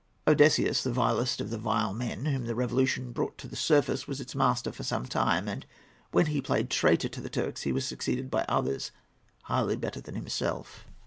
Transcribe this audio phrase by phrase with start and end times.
[0.27, 4.19] Odysseus, the vilest of the vile men whom the Revolution brought to the surface, was
[4.19, 5.63] its master for some time; and,
[6.09, 8.89] when he played traitor to the Turks, he was succeeded by others
[9.43, 10.87] hardly better than himself.